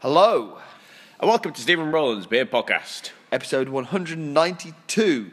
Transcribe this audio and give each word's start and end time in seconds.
Hello, 0.00 0.58
And 1.20 1.28
welcome 1.28 1.52
to 1.52 1.60
Stephen 1.60 1.90
Rowland's 1.90 2.26
Beer 2.26 2.46
Podcast. 2.46 3.10
episode 3.32 3.68
192. 3.68 5.30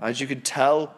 As 0.00 0.20
you 0.20 0.26
can 0.26 0.40
tell, 0.40 0.94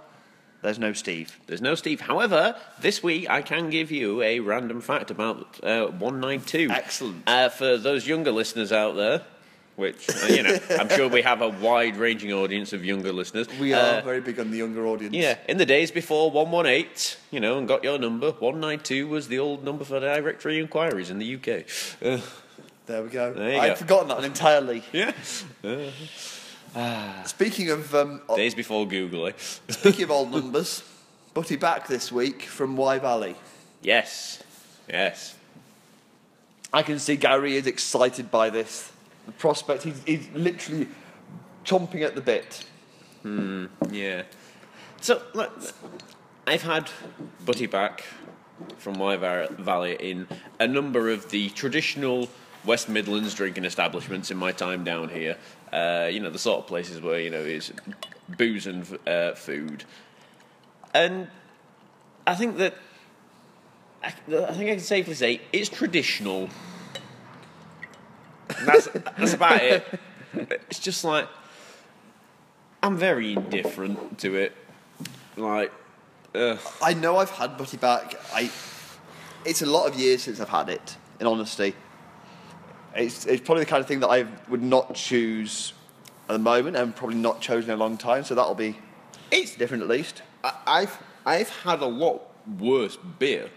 there's 0.63 0.79
no 0.79 0.93
Steve. 0.93 1.39
There's 1.47 1.61
no 1.61 1.75
Steve. 1.75 2.03
However, 2.03 2.55
this 2.81 3.03
week 3.03 3.29
I 3.29 3.43
can 3.43 3.69
give 3.71 3.91
you 3.91 4.23
a 4.23 4.39
random 4.41 4.81
fact 4.81 5.11
about 5.11 5.59
uh, 5.65 5.87
192. 5.87 6.69
Excellent. 6.71 7.23
Uh, 7.29 7.49
for 7.49 7.77
those 7.77 8.07
younger 8.07 8.31
listeners 8.31 8.71
out 8.71 8.95
there, 8.97 9.23
which, 9.77 10.09
uh, 10.09 10.27
you 10.29 10.43
know, 10.45 10.59
I'm 10.79 10.89
sure 10.91 11.09
we 11.09 11.23
have 11.23 11.41
a 11.43 11.49
wide 11.49 11.97
ranging 11.97 12.33
audience 12.33 12.73
of 12.73 12.85
younger 12.85 13.13
listeners. 13.13 13.49
We 13.59 13.75
Uh, 13.75 13.99
are 13.99 14.03
very 14.03 14.21
big 14.21 14.39
on 14.39 14.51
the 14.53 14.59
younger 14.59 14.87
audience. 14.87 15.15
Yeah, 15.17 15.37
in 15.49 15.57
the 15.57 15.67
days 15.67 15.91
before 15.91 16.31
118, 16.31 17.19
you 17.33 17.41
know, 17.41 17.59
and 17.59 17.67
got 17.67 17.83
your 17.83 17.99
number, 17.99 18.31
192 18.33 19.09
was 19.09 19.27
the 19.29 19.39
old 19.41 19.65
number 19.65 19.85
for 19.85 19.99
directory 19.99 20.61
inquiries 20.61 21.11
in 21.11 21.19
the 21.19 21.35
UK. 21.35 21.65
Uh, 22.05 22.21
There 22.91 23.05
we 23.05 23.09
go. 23.09 23.33
There 23.33 23.61
I'd 23.61 23.69
go. 23.69 23.75
forgotten 23.77 24.09
that 24.09 24.17
one 24.17 24.25
entirely. 24.25 24.83
yeah. 24.93 25.13
Speaking 27.25 27.71
of 27.71 27.95
um, 27.95 28.21
Days 28.35 28.57
before 28.57 28.85
Google, 28.85 29.29
eh? 29.29 29.33
speaking 29.69 30.03
of 30.03 30.11
old 30.11 30.33
numbers, 30.33 30.83
Butty 31.33 31.55
Bach 31.55 31.87
this 31.87 32.11
week 32.11 32.43
from 32.43 32.77
Wye 32.77 32.99
Valley. 32.99 33.37
Yes. 33.81 34.43
Yes. 34.89 35.37
I 36.73 36.83
can 36.83 36.99
see 36.99 37.15
Gary 37.15 37.55
is 37.55 37.69
excited 37.69 38.29
by 38.29 38.51
this. 38.51 38.91
The 39.27 39.33
prospect, 39.33 39.85
he's, 39.85 40.03
he's 40.05 40.29
literally 40.35 40.89
chomping 41.65 42.03
at 42.03 42.17
the 42.17 42.21
bit. 42.21 42.67
Hmm, 43.23 43.67
yeah. 43.93 44.23
So, 45.01 45.23
look, 45.33 45.53
I've 46.45 46.63
had 46.63 46.91
Butty 47.45 47.67
Bach 47.67 48.03
from 48.79 48.95
Wye 48.95 49.17
Valley 49.17 49.97
in 50.01 50.27
a 50.59 50.67
number 50.67 51.09
of 51.09 51.31
the 51.31 51.51
traditional 51.51 52.29
West 52.65 52.89
Midlands 52.89 53.35
drinking 53.35 53.65
establishments 53.65 54.31
in 54.31 54.37
my 54.37 54.53
time 54.53 54.85
down 54.85 55.09
here. 55.09 55.37
Uh, 55.73 56.09
you 56.11 56.21
know, 56.21 56.31
the 56.31 56.39
sort 56.39 56.59
of 56.59 56.67
places 56.67 57.01
where, 57.01 57.21
you 57.21 57.31
know, 57.31 57.41
it's 57.41 57.73
booze 58.29 58.67
and 58.67 58.99
uh, 59.07 59.33
food. 59.35 59.85
And 60.93 61.29
I 62.27 62.35
think 62.35 62.59
that, 62.59 62.75
I, 64.03 64.11
think 64.11 64.71
I 64.71 64.75
can 64.75 64.81
safely 64.81 65.15
say 65.15 65.41
it's 65.53 65.69
traditional. 65.69 66.49
That's, 68.65 68.89
that's 69.17 69.35
about 69.35 69.63
it. 69.63 70.01
It's 70.69 70.81
just 70.81 71.05
like, 71.05 71.29
I'm 72.83 72.97
very 72.97 73.35
indifferent 73.35 74.19
to 74.21 74.35
it. 74.37 74.57
Like, 75.37 75.73
uh, 76.35 76.57
I 76.83 76.95
know 76.95 77.17
I've 77.19 77.31
had 77.31 77.57
Butty 77.57 77.77
Bach. 77.77 78.15
I, 78.35 78.51
it's 79.45 79.63
a 79.63 79.67
lot 79.67 79.89
of 79.89 79.95
years 79.95 80.23
since 80.23 80.41
I've 80.41 80.49
had 80.49 80.69
it, 80.69 80.97
in 81.19 81.27
honesty. 81.27 81.75
It's, 82.95 83.27
it's 83.27 83.43
probably 83.45 83.65
the 83.65 83.71
kind 83.71 83.81
of 83.81 83.87
thing 83.87 84.01
that 84.01 84.09
I 84.09 84.27
would 84.49 84.63
not 84.63 84.95
choose 84.95 85.73
at 86.29 86.33
the 86.33 86.39
moment 86.39 86.77
and 86.77 86.95
probably 86.95 87.17
not 87.17 87.41
chosen 87.41 87.71
in 87.71 87.77
a 87.77 87.79
long 87.81 87.97
time, 87.97 88.25
so 88.25 88.35
that'll 88.35 88.55
be 88.55 88.77
it's 89.31 89.55
different 89.55 89.83
at 89.83 89.89
least. 89.89 90.23
I- 90.43 90.55
I've 90.67 90.99
I've 91.25 91.49
had 91.51 91.81
a 91.83 91.87
lot 91.87 92.23
worse 92.59 92.97
beer. 92.97 93.51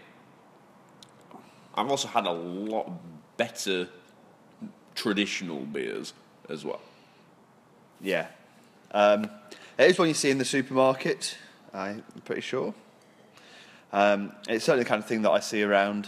I've 1.76 1.90
also 1.90 2.08
had 2.08 2.26
a 2.26 2.32
lot 2.32 2.92
better 3.38 3.88
traditional 4.96 5.62
beers 5.62 6.14
as 6.50 6.64
well. 6.64 6.82
Yeah. 8.02 8.28
Um, 8.92 9.30
it 9.78 9.90
is 9.90 9.98
one 9.98 10.08
you 10.08 10.14
see 10.14 10.30
in 10.30 10.38
the 10.38 10.46
supermarket, 10.46 11.36
I'm 11.74 12.04
pretty 12.26 12.42
sure. 12.42 12.76
Um, 13.92 14.34
it's 14.48 14.66
certainly 14.66 14.84
the 14.84 14.90
kind 14.90 15.02
of 15.02 15.08
thing 15.08 15.24
that 15.24 15.32
I 15.32 15.40
see 15.40 15.64
around 15.64 16.08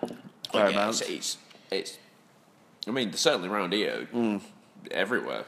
fair 0.00 0.66
Oh, 0.66 0.68
yeah. 0.68 0.88
It's, 0.88 1.00
it's 1.02 1.38
it's. 1.70 1.98
I 2.88 2.92
mean, 2.92 3.12
certainly 3.12 3.48
around 3.48 3.72
here, 3.72 4.08
everywhere. 4.90 5.44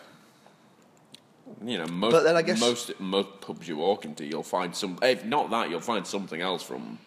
You 1.65 1.79
know, 1.79 1.87
most 1.87 2.13
But 2.13 2.23
then 2.23 2.37
I 2.37 2.43
guess- 2.43 2.61
most 2.61 2.99
most 3.01 3.41
pubs 3.41 3.67
you 3.67 3.77
walk 3.77 4.05
into, 4.05 4.25
you'll 4.25 4.43
find 4.43 4.75
some. 4.75 4.99
If 5.03 5.25
not 5.25 5.51
that, 5.51 5.69
you'll 5.71 5.81
find 5.81 6.07
something 6.07 6.41
else 6.41 6.63
from 6.63 6.99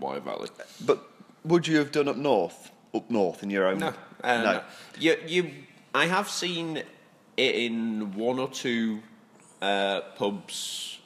Wye 0.00 0.20
Valley. 0.20 0.48
But 0.84 1.02
would 1.44 1.66
you 1.66 1.78
have 1.78 1.92
done 1.92 2.08
up 2.08 2.16
north? 2.16 2.70
Up 2.94 3.10
north 3.10 3.42
in 3.42 3.50
your 3.50 3.66
own? 3.66 3.78
No, 3.78 3.92
uh, 4.22 4.42
no. 4.42 4.62
You, 4.98 5.16
you, 5.26 5.50
I 5.94 6.06
have 6.06 6.28
seen 6.30 6.78
it 6.78 7.54
in 7.54 8.14
one 8.14 8.38
or 8.38 8.48
two 8.48 9.02
uh, 9.60 10.00
pubs 10.16 10.98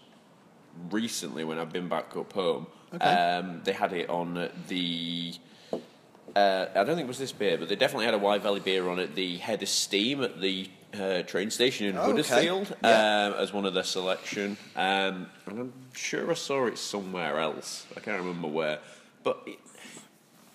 recently 0.91 1.45
when 1.45 1.59
I've 1.59 1.73
been 1.73 1.89
back 1.89 2.17
up 2.17 2.33
home. 2.35 2.67
Okay. 2.95 3.05
Um, 3.05 3.63
they 3.65 3.73
had 3.73 3.93
it 3.93 4.09
on 4.09 4.51
the. 4.69 5.35
Uh, 6.39 6.69
I 6.73 6.85
don't 6.85 6.95
think 6.95 7.01
it 7.01 7.09
was 7.09 7.19
this 7.19 7.33
beer, 7.33 7.59
but 7.59 7.69
they 7.69 7.75
definitely 7.77 8.05
had 8.05 8.15
a 8.15 8.19
Wye 8.19 8.39
Valley 8.39 8.61
beer 8.61 8.89
on 8.89 8.99
it. 9.01 9.15
the 9.17 9.39
Head 9.39 9.61
of 9.63 9.69
Steam 9.69 10.23
at 10.23 10.41
the 10.41 10.71
uh, 10.95 11.23
train 11.23 11.51
station 11.51 11.87
in 11.87 11.97
Oh, 11.97 12.03
okay. 12.03 12.11
Huddersfield 12.11 12.77
Yeah. 12.83 13.27
um, 13.35 13.43
as 13.43 13.53
one 13.53 13.67
of 13.67 13.75
their 13.75 13.83
selection. 13.83 14.57
Um, 14.77 15.27
and 15.47 15.59
I'm 15.61 15.73
sure 15.95 16.31
I 16.31 16.35
saw 16.35 16.67
it 16.67 16.79
somewhere 16.79 17.39
else. 17.39 17.87
I 17.97 18.01
can't 18.01 18.19
remember 18.21 18.47
where, 18.49 18.79
but 19.25 19.43
it, 19.47 19.59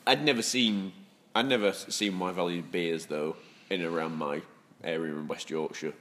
I'd 0.08 0.24
never 0.24 0.42
seen 0.42 0.94
I'd 1.36 1.48
never 1.50 1.74
seen 1.74 2.18
Wye 2.20 2.32
Valley 2.32 2.62
beers 2.62 3.08
though 3.08 3.36
in 3.70 3.82
and 3.82 3.94
around 3.94 4.16
my 4.18 4.42
area 4.84 5.14
in 5.14 5.28
West 5.28 5.50
Yorkshire 5.50 5.94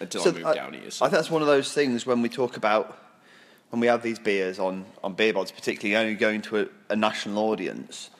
until 0.00 0.22
I 0.22 0.32
moved 0.32 0.44
I, 0.46 0.54
down 0.54 0.72
here. 0.72 0.82
I 0.86 0.90
think 0.90 1.10
that's 1.12 1.30
one 1.30 1.42
of 1.42 1.48
those 1.48 1.72
things 1.72 2.06
when 2.06 2.22
we 2.22 2.28
talk 2.28 2.56
about 2.56 2.96
when 3.70 3.80
we 3.80 3.86
have 3.86 4.02
these 4.02 4.18
beers 4.18 4.58
on 4.58 4.84
on 5.04 5.14
Beerbods, 5.14 5.54
particularly 5.54 5.94
only 5.96 6.14
going 6.14 6.42
to 6.42 6.60
a, 6.62 6.66
a 6.90 6.96
national 6.96 7.38
audience. 7.50 8.10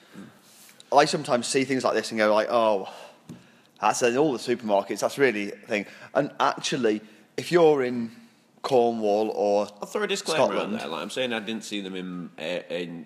I 0.91 1.05
sometimes 1.05 1.47
see 1.47 1.63
things 1.63 1.83
like 1.83 1.93
this 1.93 2.11
and 2.11 2.17
go 2.17 2.33
like, 2.33 2.47
oh, 2.49 2.91
that's 3.81 4.01
in 4.01 4.17
all 4.17 4.33
the 4.33 4.39
supermarkets. 4.39 4.99
That's 4.99 5.17
really 5.17 5.51
a 5.51 5.55
thing. 5.55 5.85
And 6.13 6.31
actually, 6.39 7.01
if 7.37 7.51
you're 7.51 7.83
in 7.83 8.11
Cornwall 8.61 9.29
or 9.29 9.67
I'll 9.81 9.87
throw 9.87 10.03
a 10.03 10.07
disclaimer 10.07 10.45
Scotland. 10.45 10.73
out 10.75 10.79
there. 10.81 10.89
Like 10.89 11.01
I'm 11.01 11.09
saying, 11.09 11.33
I 11.33 11.39
didn't 11.39 11.63
see 11.63 11.81
them 11.81 11.95
in 11.95 12.29
uh, 12.37 12.61
in 12.69 13.05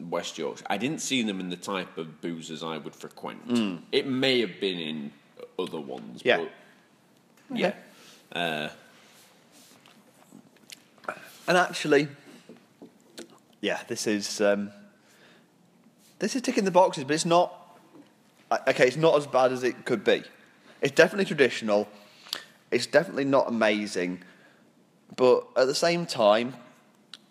West 0.00 0.38
Yorkshire. 0.38 0.64
I 0.68 0.78
didn't 0.78 1.00
see 1.00 1.22
them 1.22 1.40
in 1.40 1.50
the 1.50 1.56
type 1.56 1.98
of 1.98 2.20
boozers 2.20 2.62
I 2.62 2.78
would 2.78 2.94
frequent. 2.94 3.82
It 3.92 4.06
may 4.06 4.40
have 4.40 4.60
been 4.60 4.78
in 4.78 5.12
other 5.58 5.80
ones. 5.80 6.22
Yeah. 6.24 6.38
But 7.48 7.58
yeah. 7.58 7.74
Uh, 8.32 8.68
And 11.46 11.58
actually, 11.58 12.08
yeah, 13.60 13.80
this 13.86 14.06
is 14.06 14.40
um, 14.40 14.70
this 16.18 16.34
is 16.36 16.42
ticking 16.42 16.64
the 16.64 16.70
boxes, 16.70 17.04
but 17.04 17.14
it's 17.14 17.24
not. 17.26 17.52
uh, 18.50 18.58
Okay, 18.68 18.86
it's 18.86 18.96
not 18.96 19.16
as 19.16 19.26
bad 19.26 19.52
as 19.52 19.62
it 19.62 19.84
could 19.84 20.04
be. 20.04 20.22
It's 20.80 20.92
definitely 20.94 21.24
traditional. 21.24 21.88
It's 22.70 22.86
definitely 22.86 23.24
not 23.24 23.48
amazing, 23.48 24.22
but 25.16 25.46
at 25.56 25.66
the 25.66 25.74
same 25.74 26.06
time, 26.06 26.54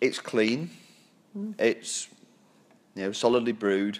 it's 0.00 0.18
clean. 0.18 0.70
It's 1.58 2.08
you 2.94 3.02
know 3.02 3.12
solidly 3.12 3.52
brewed. 3.52 3.98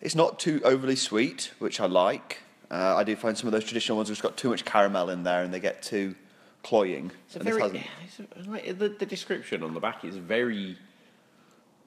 It's 0.00 0.14
not 0.14 0.38
too 0.38 0.60
overly 0.64 0.96
sweet, 0.96 1.52
which 1.58 1.80
I 1.80 1.86
like. 1.86 2.42
Uh, 2.70 2.96
I 2.96 3.04
do 3.04 3.14
find 3.16 3.38
some 3.38 3.46
of 3.46 3.52
those 3.52 3.64
traditional 3.64 3.96
ones 3.96 4.10
which 4.10 4.20
got 4.20 4.36
too 4.36 4.50
much 4.50 4.64
caramel 4.64 5.08
in 5.10 5.22
there 5.22 5.42
and 5.44 5.54
they 5.54 5.60
get 5.60 5.82
too 5.82 6.14
cloying. 6.64 7.12
It's 7.28 7.36
a 7.36 7.38
very, 7.44 7.62
it's 8.04 8.18
a- 8.46 8.50
like, 8.50 8.78
the, 8.78 8.88
the 8.88 9.06
description 9.06 9.62
on 9.62 9.72
the 9.72 9.80
back 9.80 10.04
is 10.04 10.16
very, 10.16 10.76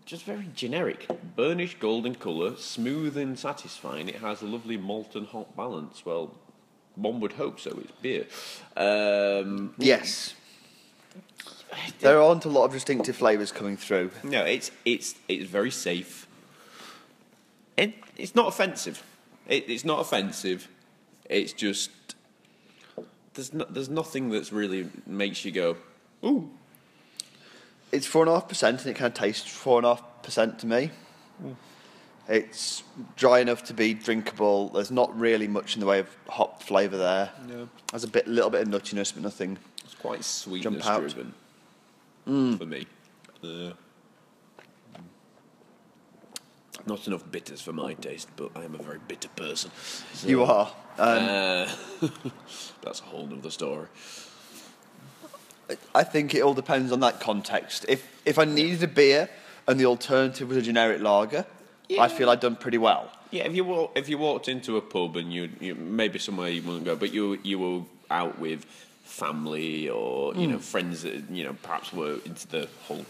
just 0.09 0.25
very 0.25 0.47
generic. 0.55 1.07
Burnished 1.35 1.79
golden 1.79 2.15
colour, 2.15 2.55
smooth 2.55 3.15
and 3.15 3.37
satisfying. 3.37 4.09
It 4.09 4.15
has 4.15 4.41
a 4.41 4.45
lovely 4.45 4.75
malt 4.75 5.15
and 5.15 5.27
hot 5.27 5.55
balance. 5.55 6.03
Well, 6.03 6.33
one 6.95 7.19
would 7.19 7.33
hope 7.33 7.59
so. 7.59 7.79
It's 7.81 7.91
beer. 8.01 8.25
Um, 8.75 9.75
Yes. 9.77 10.33
There 11.99 12.19
aren't 12.19 12.45
a 12.45 12.49
lot 12.49 12.65
of 12.65 12.71
distinctive 12.71 13.15
flavours 13.15 13.51
coming 13.51 13.77
through. 13.77 14.09
no, 14.23 14.43
it's 14.43 14.71
it's 14.85 15.13
it's 15.27 15.47
very 15.47 15.69
safe. 15.69 16.27
It, 17.77 17.93
it's 18.17 18.33
not 18.33 18.47
offensive. 18.47 19.03
It, 19.47 19.69
it's 19.69 19.85
not 19.85 19.99
offensive. 19.99 20.67
It's 21.29 21.53
just 21.53 21.91
there's 23.35 23.53
no, 23.53 23.65
there's 23.69 23.89
nothing 23.89 24.29
that's 24.31 24.51
really 24.51 24.89
makes 25.05 25.45
you 25.45 25.51
go, 25.51 25.77
ooh. 26.25 26.49
It's 27.91 28.05
four 28.05 28.21
and 28.23 28.29
a 28.29 28.33
half 28.35 28.47
percent, 28.47 28.81
and 28.81 28.89
it 28.91 28.93
kind 28.95 29.07
of 29.11 29.13
tastes 29.19 29.49
four 29.49 29.79
and 29.79 29.85
a 29.85 29.95
half 29.95 30.03
percent 30.23 30.59
to 30.59 30.67
me. 30.67 30.91
It's 32.27 32.83
dry 33.15 33.39
enough 33.39 33.63
to 33.65 33.73
be 33.73 33.95
drinkable. 33.95 34.69
There's 34.69 34.91
not 34.91 35.17
really 35.19 35.47
much 35.47 35.75
in 35.75 35.79
the 35.79 35.87
way 35.87 35.99
of 35.99 36.15
hop 36.27 36.61
flavour 36.61 36.97
there. 36.97 37.31
No. 37.47 37.67
There's 37.91 38.03
a 38.03 38.07
bit, 38.07 38.27
little 38.27 38.51
bit 38.51 38.61
of 38.61 38.67
nuttiness, 38.67 39.11
but 39.13 39.23
nothing. 39.23 39.57
It's 39.83 39.95
quite 39.95 40.23
sweetness 40.23 40.85
driven 40.85 41.33
for 42.25 42.65
me. 42.65 42.85
Uh, 43.43 43.71
not 46.85 47.07
enough 47.07 47.29
bitters 47.31 47.61
for 47.61 47.73
my 47.73 47.93
taste, 47.95 48.29
but 48.35 48.51
I 48.55 48.63
am 48.65 48.75
a 48.75 48.83
very 48.83 48.99
bitter 49.07 49.29
person. 49.29 49.71
So, 50.13 50.27
You 50.27 50.43
are. 50.43 50.71
Um, 50.99 51.17
Uh, 51.23 51.71
that's 52.81 52.99
a 52.99 53.03
whole 53.05 53.25
nother 53.25 53.49
story. 53.49 53.87
I 55.93 56.03
think 56.03 56.33
it 56.35 56.41
all 56.41 56.53
depends 56.53 56.91
on 56.91 56.99
that 57.01 57.19
context. 57.19 57.85
If 57.87 58.05
if 58.25 58.37
I 58.39 58.45
needed 58.45 58.83
a 58.83 58.87
beer 58.87 59.29
and 59.67 59.79
the 59.79 59.85
alternative 59.85 60.47
was 60.49 60.57
a 60.57 60.61
generic 60.61 61.01
lager, 61.01 61.45
I 61.99 62.07
feel 62.07 62.29
I'd 62.29 62.39
done 62.39 62.55
pretty 62.55 62.77
well. 62.77 63.11
Yeah, 63.31 63.43
if 63.43 63.55
you 63.55 63.63
walk, 63.63 63.91
if 63.95 64.09
you 64.09 64.17
walked 64.17 64.47
into 64.47 64.77
a 64.77 64.81
pub 64.81 65.15
and 65.15 65.31
you, 65.31 65.49
you 65.59 65.75
maybe 65.75 66.17
somewhere 66.19 66.49
you 66.49 66.63
wouldn't 66.63 66.85
go, 66.85 66.95
but 66.95 67.13
you 67.13 67.37
you 67.43 67.59
were 67.59 67.81
out 68.09 68.39
with 68.39 68.65
family 69.03 69.89
or 69.89 70.33
you 70.35 70.45
Hmm. 70.45 70.51
know 70.53 70.59
friends 70.59 71.03
that 71.03 71.29
you 71.29 71.43
know 71.43 71.55
perhaps 71.61 71.91
were 71.93 72.15
into 72.25 72.47
the 72.47 72.67
whole 72.87 73.05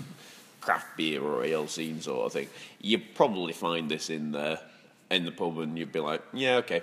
craft 0.62 0.98
beer 0.98 1.22
or 1.24 1.44
ale 1.46 1.68
scene 1.68 2.02
sort 2.02 2.26
of 2.26 2.34
thing, 2.34 2.48
you'd 2.82 3.16
probably 3.16 3.54
find 3.54 3.90
this 3.90 4.10
in 4.10 4.32
the 4.32 4.60
in 5.10 5.24
the 5.26 5.32
pub 5.32 5.58
and 5.60 5.78
you'd 5.78 5.92
be 5.92 6.00
like, 6.00 6.22
yeah, 6.34 6.56
okay, 6.58 6.82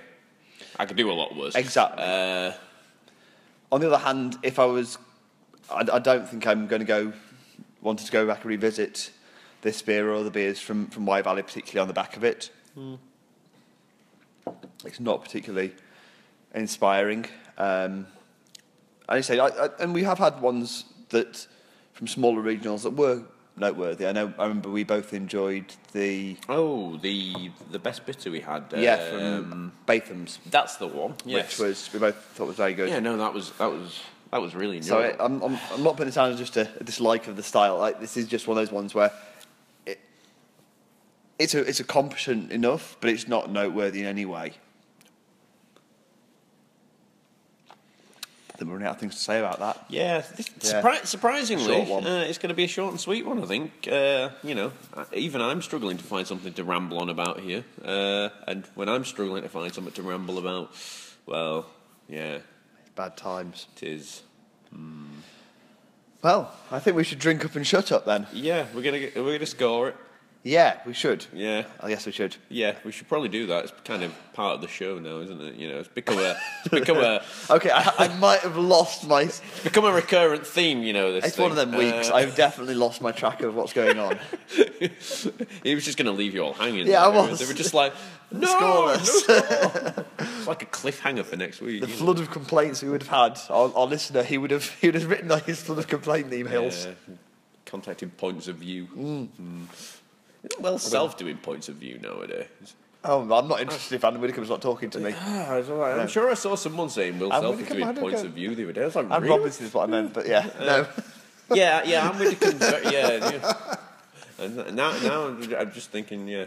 I 0.78 0.86
could 0.86 0.96
do 0.96 1.10
a 1.10 1.12
lot 1.12 1.36
worse. 1.36 1.54
Exactly. 1.54 2.02
Uh, 2.02 2.52
On 3.72 3.80
the 3.80 3.86
other 3.88 3.98
hand, 4.04 4.38
if 4.42 4.58
I 4.58 4.64
was, 4.64 4.96
I, 5.70 5.84
I 5.92 5.98
don't 5.98 6.28
think 6.28 6.46
I'm 6.46 6.66
going 6.66 6.80
to 6.80 6.86
go, 6.86 7.12
wanted 7.80 8.06
to 8.06 8.12
go 8.12 8.26
back 8.26 8.38
and 8.38 8.46
revisit 8.46 9.10
this 9.62 9.82
beer 9.82 10.10
or 10.10 10.14
other 10.14 10.30
beers 10.30 10.60
from, 10.60 10.86
from 10.88 11.06
Wye 11.06 11.22
Valley, 11.22 11.42
particularly 11.42 11.80
on 11.82 11.88
the 11.88 11.94
back 11.94 12.16
of 12.16 12.24
it. 12.24 12.50
It's 14.84 15.00
not 15.00 15.22
particularly 15.22 15.72
inspiring. 16.54 17.26
Um, 17.58 18.06
and 19.08 19.18
I 19.18 19.20
say, 19.20 19.38
I, 19.38 19.48
I, 19.48 19.68
and 19.80 19.94
we 19.94 20.04
have 20.04 20.18
had 20.18 20.40
ones 20.40 20.84
that 21.08 21.46
from 21.92 22.06
smaller 22.06 22.42
regionals 22.42 22.82
that 22.82 22.90
were 22.90 23.22
noteworthy. 23.56 24.06
I 24.06 24.12
know. 24.12 24.32
I 24.38 24.42
remember 24.42 24.70
we 24.70 24.84
both 24.84 25.12
enjoyed 25.14 25.66
the 25.92 26.36
oh, 26.48 26.96
the 26.98 27.50
the 27.70 27.78
best 27.78 28.04
bitter 28.04 28.30
we 28.30 28.40
had. 28.40 28.64
yeah 28.76 29.10
from 29.10 29.22
um, 29.22 29.72
Batham's, 29.86 30.38
that's 30.50 30.76
the 30.76 30.86
one. 30.86 31.14
Yes. 31.24 31.58
which 31.58 31.66
was 31.66 31.90
we 31.92 31.98
both 31.98 32.16
thought 32.16 32.48
was 32.48 32.56
very 32.56 32.74
good. 32.74 32.88
yeah, 32.88 32.98
no, 32.98 33.16
that 33.16 33.32
was 33.32 33.50
that 33.52 33.70
was 33.70 34.00
that 34.32 34.40
was 34.40 34.54
really. 34.54 34.80
I, 34.90 35.14
I'm, 35.20 35.42
I'm, 35.42 35.58
I'm 35.72 35.82
not 35.82 35.96
putting 35.96 36.08
it 36.08 36.14
down 36.14 36.32
as 36.32 36.38
just 36.38 36.56
a, 36.56 36.68
a 36.80 36.84
dislike 36.84 37.26
of 37.28 37.36
the 37.36 37.42
style. 37.42 37.78
Like 37.78 38.00
this 38.00 38.16
is 38.16 38.26
just 38.26 38.46
one 38.48 38.58
of 38.58 38.64
those 38.66 38.72
ones 38.72 38.94
where 38.94 39.12
it, 39.86 39.98
it's 41.38 41.54
a 41.54 41.60
it's 41.60 41.80
a 41.80 41.84
competent 41.84 42.50
enough, 42.52 42.96
but 43.00 43.10
it's 43.10 43.28
not 43.28 43.50
noteworthy 43.50 44.00
in 44.00 44.06
any 44.06 44.24
way. 44.26 44.54
I 47.68 48.58
think 48.58 48.68
we're 48.70 48.76
running 48.76 48.88
out 48.88 48.94
of 48.94 49.00
things 49.00 49.16
to 49.16 49.20
say 49.20 49.38
about 49.38 49.58
that. 49.58 49.84
Yeah, 49.90 50.22
this, 50.34 50.48
Yeah. 50.62 50.80
surpri- 50.80 51.04
surprisingly, 51.06 51.82
Uh, 51.92 52.24
it's 52.26 52.38
going 52.38 52.48
to 52.48 52.54
be 52.54 52.64
a 52.64 52.68
short 52.68 52.90
and 52.90 52.98
sweet 52.98 53.26
one. 53.26 53.42
I 53.42 53.46
think. 53.46 53.70
Uh, 53.86 54.30
you 54.42 54.54
know, 54.54 54.72
even 55.12 55.42
I'm 55.42 55.60
struggling 55.60 55.98
to 55.98 56.04
find 56.04 56.26
something 56.26 56.54
to 56.54 56.64
ramble 56.64 56.98
on 56.98 57.10
about 57.10 57.40
here, 57.40 57.64
uh, 57.84 58.30
and 58.46 58.64
when 58.74 58.88
I'm 58.88 59.04
struggling 59.04 59.42
to 59.42 59.50
find 59.50 59.74
something 59.74 59.92
to 59.92 60.02
ramble 60.02 60.38
about, 60.38 60.72
well, 61.26 61.66
yeah, 62.08 62.38
Bad 62.96 63.16
times. 63.16 63.66
it 63.76 63.82
is. 63.82 64.22
Hmm. 64.74 65.04
Well, 66.22 66.52
I 66.72 66.80
think 66.80 66.96
we 66.96 67.04
should 67.04 67.18
drink 67.18 67.44
up 67.44 67.54
and 67.54 67.64
shut 67.66 67.92
up 67.92 68.06
then. 68.06 68.26
Yeah, 68.32 68.66
we're 68.74 68.82
gonna 68.82 69.06
we're 69.14 69.34
gonna 69.34 69.46
score 69.46 69.90
it. 69.90 69.96
Yeah, 70.46 70.78
we 70.86 70.92
should. 70.92 71.26
Yeah, 71.32 71.64
I 71.80 71.88
guess 71.88 72.06
we 72.06 72.12
should. 72.12 72.36
yeah, 72.48 72.76
we 72.84 72.92
should 72.92 73.08
probably 73.08 73.28
do 73.28 73.48
that. 73.48 73.64
It's 73.64 73.72
kind 73.84 74.04
of 74.04 74.14
part 74.32 74.54
of 74.54 74.60
the 74.60 74.68
show 74.68 74.96
now, 75.00 75.18
isn't 75.18 75.40
it? 75.42 75.56
You 75.56 75.68
know, 75.68 75.78
it's 75.78 75.88
become 75.88 76.20
a 76.20 76.36
it's 76.60 76.68
become 76.68 76.98
a 76.98 77.20
Okay, 77.50 77.70
I, 77.70 77.92
I 77.98 78.08
might 78.18 78.40
have 78.40 78.56
lost 78.56 79.08
my. 79.08 79.22
it's 79.22 79.42
become 79.64 79.84
a 79.84 79.92
recurrent 79.92 80.46
theme. 80.46 80.84
You 80.84 80.92
know, 80.92 81.12
this. 81.12 81.24
It's 81.24 81.38
one 81.38 81.50
of 81.50 81.56
them 81.56 81.72
weeks. 81.72 82.10
Uh, 82.10 82.14
I've 82.14 82.36
definitely 82.36 82.76
lost 82.76 83.02
my 83.02 83.10
track 83.10 83.42
of 83.42 83.56
what's 83.56 83.72
going 83.72 83.98
on. 83.98 84.20
he 85.64 85.74
was 85.74 85.84
just 85.84 85.98
going 85.98 86.06
to 86.06 86.12
leave 86.12 86.32
you 86.32 86.42
all 86.42 86.54
hanging. 86.54 86.86
Yeah, 86.86 87.04
I 87.04 87.08
was. 87.08 87.40
They 87.40 87.46
were 87.46 87.52
just 87.52 87.74
like, 87.74 87.92
no, 88.30 88.46
Scoreless. 88.46 89.28
no 89.28 90.04
it's 90.18 90.46
like 90.46 90.62
a 90.62 90.66
cliffhanger 90.66 91.24
for 91.24 91.36
next 91.36 91.60
week. 91.60 91.80
the 91.80 91.88
you 91.88 91.92
know. 91.92 91.98
flood 91.98 92.20
of 92.20 92.30
complaints 92.30 92.84
we 92.84 92.88
would 92.88 93.02
have 93.02 93.32
had, 93.32 93.40
our, 93.52 93.72
our 93.74 93.86
listener, 93.86 94.22
he 94.22 94.38
would 94.38 94.52
have 94.52 94.70
he 94.80 94.86
would 94.86 94.94
have 94.94 95.10
written 95.10 95.26
like 95.28 95.46
his 95.46 95.60
flood 95.60 95.78
of 95.78 95.88
complaint 95.88 96.30
emails. 96.30 96.86
Yeah, 96.86 97.14
contacted 97.64 98.16
points 98.16 98.46
of 98.46 98.58
view. 98.58 98.86
Mm. 98.96 99.28
Mm. 99.40 99.66
Well, 100.60 100.78
self 100.78 101.16
doing 101.16 101.36
points 101.38 101.68
of 101.68 101.76
view 101.76 101.98
nowadays. 102.02 102.46
Oh, 103.04 103.20
I'm 103.32 103.46
not 103.48 103.60
interested 103.60 103.94
if 103.94 104.04
Andy 104.04 104.18
Widdecombe's 104.18 104.50
not 104.50 104.60
talking 104.62 104.90
to 104.90 104.98
me. 104.98 105.14
Ah, 105.16 105.50
I 105.52 105.58
was 105.58 105.70
all 105.70 105.76
right. 105.76 105.98
I'm 105.98 106.08
sure 106.08 106.28
I 106.30 106.34
saw 106.34 106.56
someone 106.56 106.88
saying 106.88 107.18
Will 107.20 107.30
Self 107.30 107.60
is 107.60 107.68
doing 107.68 107.94
points 107.94 108.22
of 108.22 108.32
view 108.32 108.54
the 108.54 108.64
other 108.64 108.72
day. 108.72 108.82
I 108.82 108.84
was 108.86 108.96
like, 108.96 109.06
And 109.10 109.22
really? 109.22 109.36
Robinson 109.38 109.66
is 109.66 109.74
what 109.74 109.88
I 109.88 109.92
meant, 109.92 110.12
but 110.12 110.26
yeah, 110.26 110.48
no. 110.60 110.86
yeah, 111.54 111.82
yeah, 111.84 112.08
I'm 112.10 112.18
with 112.18 112.40
the 112.40 112.80
yeah, 112.92 113.30
yeah. 113.30 113.76
And 114.44 114.76
now, 114.76 114.90
now 115.02 115.26
I'm 115.28 115.54
I'm 115.54 115.72
just 115.72 115.90
thinking, 115.90 116.26
yeah, 116.26 116.46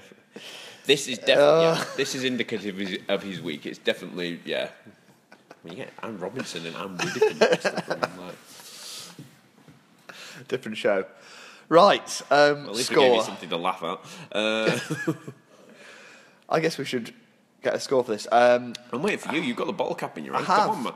this 0.86 1.08
is 1.08 1.18
definitely 1.20 1.66
Uh. 1.66 1.76
yeah, 1.76 1.84
this 1.96 2.14
is 2.16 2.24
indicative 2.26 2.76
of 2.80 2.88
his, 2.88 3.00
of 3.08 3.24
his 3.24 3.42
week. 3.42 3.66
It's 3.66 3.80
definitely 3.80 4.40
yeah. 4.46 4.70
I 5.32 5.68
mean, 5.68 5.78
yeah, 5.78 5.86
I'm 6.04 6.18
Robinson 6.20 6.66
and 6.66 6.76
I'm 6.76 6.98
Widdecombe. 6.98 7.40
mixed 7.40 7.66
up, 7.66 7.90
and 7.90 8.04
I'm 8.06 8.18
like, 8.28 8.36
Different 10.48 10.78
show. 10.78 11.06
Right, 11.70 12.22
um, 12.32 12.66
At 12.66 12.76
least 12.76 12.90
we 12.90 12.96
gave 12.96 13.06
you 13.06 13.12
score. 13.14 13.24
something 13.24 13.50
to 13.50 13.58
laugh 13.58 13.84
at. 13.84 14.00
Uh, 14.32 14.80
I 16.50 16.60
guess 16.60 16.78
we 16.80 16.86
should 16.86 17.14
get 17.62 17.76
a 17.76 17.80
score 17.80 18.04
for 18.04 18.12
this. 18.12 18.28
Um, 18.32 18.74
I'm 18.92 19.04
waiting 19.04 19.20
for 19.20 19.36
you. 19.36 19.42
You've 19.42 19.58
got 19.58 19.68
the 19.68 19.74
bottle 19.74 19.94
cap 19.96 20.18
in 20.18 20.26
your 20.26 20.34
hand. 20.34 20.48
Come 20.48 20.70
on, 20.70 20.84
man. 20.84 20.94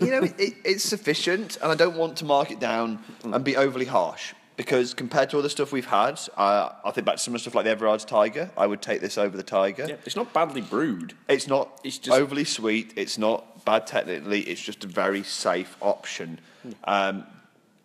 you 0.00 0.10
know, 0.10 0.22
it, 0.22 0.34
it, 0.40 0.54
it's 0.64 0.82
sufficient, 0.84 1.58
and 1.62 1.70
I 1.70 1.74
don't 1.74 1.96
want 1.96 2.16
to 2.18 2.24
mark 2.24 2.50
it 2.50 2.58
down 2.58 3.00
and 3.22 3.44
be 3.44 3.56
overly 3.56 3.84
harsh 3.84 4.32
because 4.56 4.94
compared 4.94 5.28
to 5.30 5.38
other 5.38 5.48
stuff 5.50 5.72
we've 5.72 5.86
had, 5.86 6.20
uh, 6.36 6.70
I 6.84 6.90
think 6.92 7.04
back 7.06 7.16
to 7.16 7.22
some 7.22 7.34
of 7.34 7.40
the 7.40 7.40
stuff 7.40 7.54
like 7.54 7.64
the 7.64 7.70
Everard's 7.70 8.04
Tiger, 8.04 8.50
I 8.56 8.66
would 8.66 8.80
take 8.80 9.00
this 9.02 9.18
over 9.18 9.36
the 9.36 9.42
Tiger. 9.42 9.86
yeah, 9.88 9.96
it's 10.06 10.16
not 10.16 10.32
badly 10.32 10.60
brewed. 10.62 11.14
It's 11.28 11.48
not 11.48 11.80
It's 11.84 11.98
just- 11.98 12.16
overly 12.18 12.44
sweet. 12.44 12.92
It's 12.96 13.18
not 13.18 13.64
bad 13.66 13.86
technically. 13.86 14.40
It's 14.42 14.60
just 14.60 14.84
a 14.84 14.86
very 14.86 15.22
safe 15.22 15.76
option. 15.82 16.38
Um, 16.84 17.24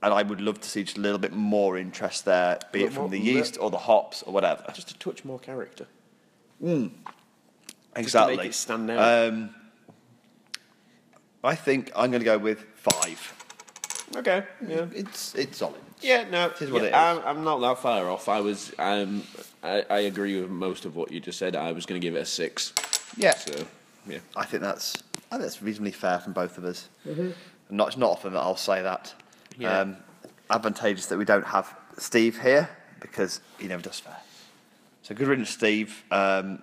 and 0.03 0.13
I 0.13 0.23
would 0.23 0.41
love 0.41 0.61
to 0.61 0.69
see 0.69 0.83
just 0.83 0.97
a 0.97 1.01
little 1.01 1.17
bit 1.17 1.33
more 1.33 1.77
interest 1.77 2.25
there, 2.25 2.59
be 2.71 2.83
it 2.83 2.93
from 2.93 3.03
more- 3.03 3.09
the 3.09 3.19
yeast 3.19 3.57
or 3.59 3.69
the 3.69 3.77
hops 3.77 4.23
or 4.23 4.33
whatever. 4.33 4.63
Just 4.73 4.91
a 4.91 4.97
touch 4.97 5.25
more 5.25 5.39
character. 5.39 5.87
exactly. 7.95 8.37
make 8.37 8.47
it 8.47 8.53
stand 8.53 8.89
out. 8.91 9.29
Um, 9.29 9.55
I 11.43 11.55
think 11.55 11.91
I'm 11.95 12.11
going 12.11 12.21
to 12.21 12.25
go 12.25 12.37
with 12.37 12.65
five. 12.75 13.33
Okay. 14.15 14.43
Yeah. 14.67 14.85
It's 14.93 15.35
it's 15.35 15.57
solid. 15.57 15.81
Yeah, 16.01 16.25
no, 16.29 16.49
is 16.59 16.71
what 16.71 16.83
yeah, 16.83 16.87
it 16.87 17.17
is. 17.17 17.23
I'm, 17.25 17.37
I'm 17.37 17.43
not 17.43 17.59
that 17.59 17.79
far 17.79 18.07
off. 18.07 18.29
I 18.29 18.39
was, 18.39 18.71
um, 18.77 19.23
I, 19.63 19.83
I 19.89 19.99
agree 20.01 20.39
with 20.39 20.49
most 20.51 20.85
of 20.85 20.95
what 20.95 21.11
you 21.11 21.19
just 21.19 21.39
said. 21.39 21.55
I 21.55 21.71
was 21.71 21.87
going 21.87 21.99
to 21.99 22.05
give 22.05 22.15
it 22.15 22.19
a 22.19 22.25
six. 22.25 22.71
Yeah, 23.17 23.33
So, 23.33 23.65
yeah. 24.07 24.19
I 24.35 24.45
think 24.45 24.61
that's 24.61 24.95
I 25.31 25.31
think 25.31 25.41
that's 25.41 25.61
reasonably 25.61 25.91
fair 25.91 26.19
from 26.19 26.33
both 26.33 26.57
of 26.57 26.65
us. 26.65 26.87
Mm-hmm. 27.07 27.31
Not 27.69 27.89
it's 27.89 27.97
not 27.97 28.11
often 28.11 28.33
that 28.33 28.39
I'll 28.39 28.55
say 28.55 28.81
that. 28.81 29.13
Yeah. 29.57 29.79
Um, 29.79 29.97
advantageous 30.49 31.07
that 31.07 31.17
we 31.17 31.25
don't 31.25 31.45
have 31.45 31.75
Steve 31.97 32.41
here 32.41 32.69
because 32.99 33.41
he 33.59 33.67
never 33.67 33.81
does 33.81 33.99
fair. 33.99 34.17
So 35.01 35.15
good 35.15 35.27
riddance, 35.27 35.49
Steve. 35.49 36.03
Um, 36.11 36.61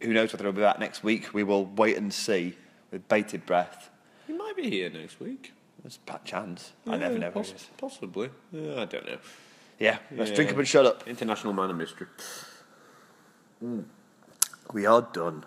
who 0.00 0.12
knows 0.12 0.32
whether 0.32 0.44
he'll 0.44 0.52
be 0.52 0.60
back 0.62 0.78
next 0.78 1.02
week? 1.02 1.34
We 1.34 1.42
will 1.42 1.66
wait 1.66 1.96
and 1.96 2.12
see 2.12 2.56
with 2.90 3.06
bated 3.08 3.44
breath. 3.46 3.90
He 4.26 4.32
might 4.32 4.56
be 4.56 4.70
here 4.70 4.90
next 4.90 5.20
week. 5.20 5.52
There's 5.82 5.96
a 5.96 6.10
pat 6.10 6.24
chance. 6.24 6.72
I 6.86 6.96
never 6.96 7.14
Yeah, 7.14 7.20
know. 7.20 7.30
poss- 7.30 7.68
Possibly. 7.76 8.30
Yeah, 8.52 8.82
I 8.82 8.84
don't 8.84 9.06
know. 9.06 9.18
Yeah, 9.78 9.98
let's 10.12 10.30
Yeah. 10.30 10.36
drink 10.36 10.50
up 10.52 10.58
and 10.58 10.66
shut 10.68 10.86
up. 10.86 11.06
International 11.08 11.52
man 11.52 11.70
of 11.70 11.76
mystery. 11.76 12.06
We 14.72 14.86
are 14.86 15.02
done. 15.02 15.44